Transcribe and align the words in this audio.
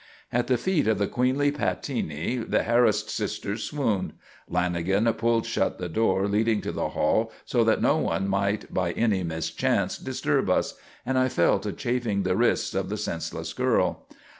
At 0.33 0.47
the 0.47 0.57
feet 0.57 0.87
of 0.87 0.97
the 0.97 1.05
queenly 1.05 1.51
Pattini 1.51 2.37
the 2.37 2.63
harassed 2.63 3.11
sister 3.11 3.55
swooned. 3.55 4.13
Lanagan 4.49 5.15
pulled 5.15 5.45
shut 5.45 5.77
the 5.77 5.89
door 5.89 6.27
leading 6.27 6.59
to 6.61 6.71
the 6.71 6.89
hall 6.89 7.31
so 7.45 7.63
that 7.65 7.83
no 7.83 7.97
one 7.97 8.27
might 8.27 8.73
by 8.73 8.93
any 8.93 9.21
mischance 9.21 9.99
disturb 9.99 10.49
us, 10.49 10.73
and 11.05 11.19
I 11.19 11.27
fell 11.29 11.59
to 11.59 11.71
chafing 11.71 12.23
the 12.23 12.35
wrists 12.35 12.73
of 12.73 12.89
the 12.89 12.97
senseless 12.97 13.53
girl. 13.53 14.07